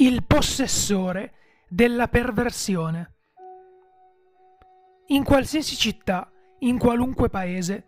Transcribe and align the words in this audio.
il 0.00 0.24
possessore 0.24 1.34
della 1.68 2.08
perversione. 2.08 3.16
In 5.08 5.24
qualsiasi 5.24 5.76
città, 5.76 6.30
in 6.60 6.78
qualunque 6.78 7.28
paese, 7.28 7.84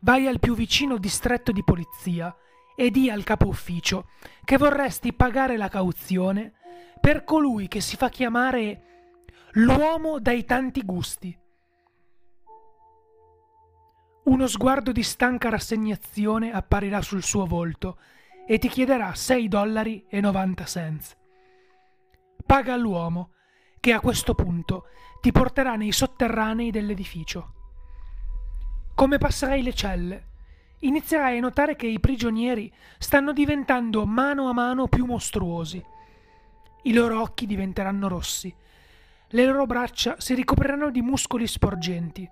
vai 0.00 0.28
al 0.28 0.38
più 0.38 0.54
vicino 0.54 0.98
distretto 0.98 1.50
di 1.50 1.64
polizia 1.64 2.32
e 2.76 2.92
di 2.92 3.10
al 3.10 3.24
capo 3.24 3.48
ufficio 3.48 4.10
che 4.44 4.56
vorresti 4.56 5.12
pagare 5.12 5.56
la 5.56 5.68
cauzione 5.68 6.52
per 7.00 7.24
colui 7.24 7.66
che 7.66 7.80
si 7.80 7.96
fa 7.96 8.08
chiamare 8.08 8.82
l'uomo 9.54 10.20
dai 10.20 10.44
tanti 10.44 10.84
gusti. 10.84 11.36
Uno 14.26 14.46
sguardo 14.46 14.92
di 14.92 15.02
stanca 15.02 15.48
rassegnazione 15.48 16.52
apparirà 16.52 17.02
sul 17.02 17.24
suo 17.24 17.46
volto 17.46 17.98
e 18.46 18.58
ti 18.58 18.68
chiederà 18.68 19.12
6 19.12 19.48
dollari 19.48 20.06
e 20.08 20.20
90 20.20 20.64
cents 20.64 21.17
paga 22.48 22.72
all'uomo, 22.72 23.32
che 23.78 23.92
a 23.92 24.00
questo 24.00 24.34
punto 24.34 24.86
ti 25.20 25.32
porterà 25.32 25.76
nei 25.76 25.92
sotterranei 25.92 26.70
dell'edificio. 26.70 27.52
Come 28.94 29.18
passerai 29.18 29.62
le 29.62 29.74
celle, 29.74 30.26
inizierai 30.78 31.36
a 31.36 31.40
notare 31.42 31.76
che 31.76 31.86
i 31.86 32.00
prigionieri 32.00 32.72
stanno 32.96 33.34
diventando 33.34 34.06
mano 34.06 34.48
a 34.48 34.54
mano 34.54 34.88
più 34.88 35.04
mostruosi. 35.04 35.84
I 36.84 36.92
loro 36.94 37.20
occhi 37.20 37.44
diventeranno 37.44 38.08
rossi, 38.08 38.52
le 39.28 39.44
loro 39.44 39.66
braccia 39.66 40.18
si 40.18 40.32
ricopriranno 40.32 40.90
di 40.90 41.02
muscoli 41.02 41.46
sporgenti 41.46 42.26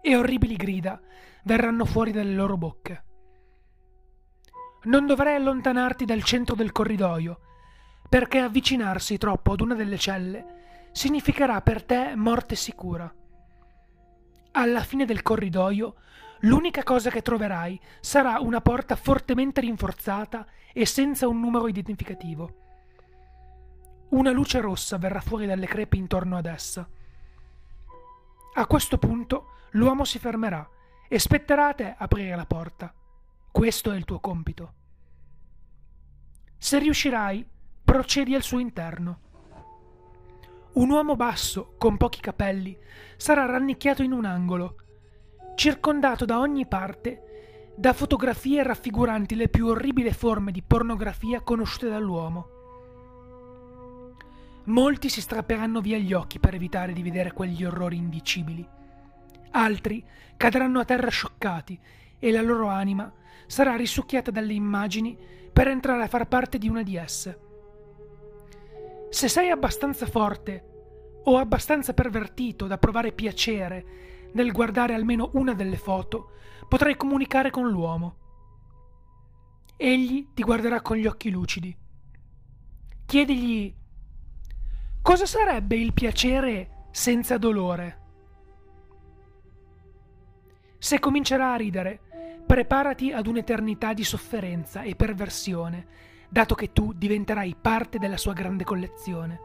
e 0.00 0.16
orribili 0.16 0.54
grida 0.54 1.00
verranno 1.42 1.84
fuori 1.84 2.12
dalle 2.12 2.34
loro 2.34 2.56
bocche. 2.56 3.04
Non 4.84 5.06
dovrai 5.06 5.34
allontanarti 5.34 6.04
dal 6.04 6.22
centro 6.22 6.54
del 6.54 6.70
corridoio, 6.70 7.40
perché 8.10 8.40
avvicinarsi 8.40 9.18
troppo 9.18 9.52
ad 9.52 9.60
una 9.60 9.76
delle 9.76 9.96
celle 9.96 10.88
significherà 10.90 11.60
per 11.62 11.84
te 11.84 12.16
morte 12.16 12.56
sicura. 12.56 13.14
Alla 14.50 14.82
fine 14.82 15.04
del 15.04 15.22
corridoio, 15.22 15.94
l'unica 16.40 16.82
cosa 16.82 17.08
che 17.08 17.22
troverai 17.22 17.80
sarà 18.00 18.40
una 18.40 18.60
porta 18.60 18.96
fortemente 18.96 19.60
rinforzata 19.60 20.44
e 20.72 20.86
senza 20.86 21.28
un 21.28 21.38
numero 21.38 21.68
identificativo. 21.68 22.56
Una 24.08 24.32
luce 24.32 24.60
rossa 24.60 24.98
verrà 24.98 25.20
fuori 25.20 25.46
dalle 25.46 25.68
crepe 25.68 25.96
intorno 25.96 26.36
ad 26.36 26.46
essa. 26.46 26.88
A 28.54 28.66
questo 28.66 28.98
punto 28.98 29.50
l'uomo 29.70 30.04
si 30.04 30.18
fermerà 30.18 30.68
e 31.08 31.16
spetterà 31.20 31.68
a 31.68 31.74
te 31.74 31.94
aprire 31.96 32.34
la 32.34 32.44
porta. 32.44 32.92
Questo 33.52 33.92
è 33.92 33.96
il 33.96 34.04
tuo 34.04 34.18
compito. 34.18 34.74
Se 36.58 36.76
riuscirai, 36.80 37.46
procedi 37.90 38.36
al 38.36 38.42
suo 38.42 38.60
interno. 38.60 39.18
Un 40.74 40.90
uomo 40.90 41.16
basso, 41.16 41.74
con 41.76 41.96
pochi 41.96 42.20
capelli, 42.20 42.78
sarà 43.16 43.46
rannicchiato 43.46 44.04
in 44.04 44.12
un 44.12 44.24
angolo, 44.24 44.76
circondato 45.56 46.24
da 46.24 46.38
ogni 46.38 46.68
parte 46.68 47.72
da 47.76 47.92
fotografie 47.92 48.62
raffiguranti 48.62 49.34
le 49.34 49.48
più 49.48 49.66
orribili 49.66 50.12
forme 50.12 50.52
di 50.52 50.62
pornografia 50.62 51.40
conosciute 51.40 51.88
dall'uomo. 51.88 52.48
Molti 54.66 55.08
si 55.08 55.20
strapperanno 55.20 55.80
via 55.80 55.98
gli 55.98 56.12
occhi 56.12 56.38
per 56.38 56.54
evitare 56.54 56.92
di 56.92 57.02
vedere 57.02 57.32
quegli 57.32 57.64
orrori 57.64 57.96
indicibili. 57.96 58.64
Altri 59.50 60.04
cadranno 60.36 60.78
a 60.78 60.84
terra 60.84 61.10
scioccati 61.10 61.76
e 62.20 62.30
la 62.30 62.40
loro 62.40 62.68
anima 62.68 63.12
sarà 63.48 63.74
risucchiata 63.74 64.30
dalle 64.30 64.52
immagini 64.52 65.18
per 65.52 65.66
entrare 65.66 66.04
a 66.04 66.08
far 66.08 66.28
parte 66.28 66.56
di 66.56 66.68
una 66.68 66.84
di 66.84 66.94
esse. 66.94 67.48
Se 69.10 69.26
sei 69.26 69.50
abbastanza 69.50 70.06
forte 70.06 70.64
o 71.24 71.36
abbastanza 71.36 71.92
pervertito 71.92 72.68
da 72.68 72.78
provare 72.78 73.10
piacere 73.12 74.30
nel 74.32 74.52
guardare 74.52 74.94
almeno 74.94 75.30
una 75.34 75.52
delle 75.52 75.76
foto, 75.76 76.30
potrai 76.68 76.96
comunicare 76.96 77.50
con 77.50 77.68
l'uomo. 77.68 78.16
Egli 79.76 80.28
ti 80.32 80.42
guarderà 80.44 80.80
con 80.80 80.96
gli 80.96 81.06
occhi 81.06 81.28
lucidi. 81.28 81.76
Chiedigli 83.04 83.74
cosa 85.02 85.26
sarebbe 85.26 85.76
il 85.76 85.92
piacere 85.92 86.86
senza 86.92 87.36
dolore. 87.36 87.98
Se 90.78 91.00
comincerà 91.00 91.52
a 91.52 91.56
ridere, 91.56 92.00
preparati 92.46 93.10
ad 93.10 93.26
un'eternità 93.26 93.92
di 93.92 94.04
sofferenza 94.04 94.82
e 94.82 94.94
perversione 94.94 95.86
dato 96.30 96.54
che 96.54 96.72
tu 96.72 96.92
diventerai 96.92 97.56
parte 97.60 97.98
della 97.98 98.16
sua 98.16 98.32
grande 98.32 98.62
collezione. 98.62 99.40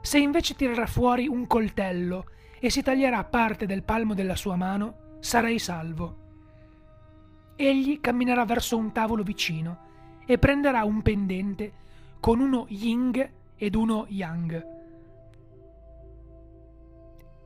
Se 0.00 0.18
invece 0.18 0.54
tirerà 0.54 0.86
fuori 0.86 1.28
un 1.28 1.46
coltello 1.46 2.26
e 2.58 2.70
si 2.70 2.82
taglierà 2.82 3.22
parte 3.24 3.66
del 3.66 3.82
palmo 3.82 4.14
della 4.14 4.36
sua 4.36 4.56
mano, 4.56 5.18
sarai 5.20 5.58
salvo. 5.58 6.24
Egli 7.54 8.00
camminerà 8.00 8.44
verso 8.46 8.78
un 8.78 8.92
tavolo 8.92 9.22
vicino 9.22 9.84
e 10.26 10.38
prenderà 10.38 10.84
un 10.84 11.02
pendente 11.02 11.72
con 12.18 12.40
uno 12.40 12.64
ying 12.68 13.30
ed 13.56 13.74
uno 13.74 14.06
yang. 14.08 14.74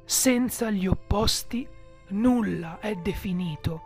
Senza 0.05 0.71
gli 0.71 0.87
opposti 0.87 1.67
nulla 2.09 2.79
è 2.79 2.95
definito, 2.95 3.83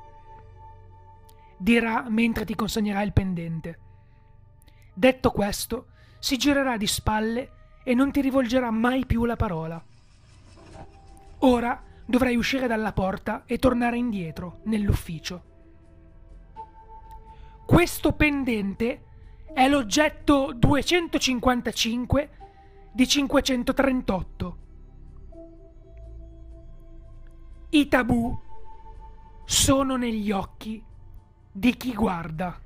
dirà 1.59 2.07
mentre 2.09 2.45
ti 2.45 2.55
consegnerà 2.55 3.03
il 3.03 3.13
pendente. 3.13 3.79
Detto 4.95 5.31
questo, 5.33 5.87
si 6.21 6.37
girerà 6.37 6.77
di 6.77 6.87
spalle 6.87 7.51
e 7.83 7.95
non 7.95 8.13
ti 8.13 8.21
rivolgerà 8.21 8.71
mai 8.71 9.05
più 9.05 9.25
la 9.25 9.37
parola. 9.37 9.83
Ora 11.39 11.83
dovrai 12.07 12.37
uscire 12.37 12.67
dalla 12.67 12.93
porta 12.93 13.43
e 13.45 13.59
tornare 13.59 13.99
indietro, 13.99 14.61
nell'ufficio. 14.65 15.43
Questo 17.67 18.13
pendente 18.13 19.03
è 19.53 19.69
l'oggetto 19.69 20.53
255 20.55 22.31
di 22.93 23.09
538. 23.09 24.59
I 27.71 27.89
tabù 27.89 28.39
sono 29.45 29.97
negli 29.97 30.31
occhi 30.31 30.83
di 31.51 31.77
chi 31.77 31.93
guarda. 31.93 32.61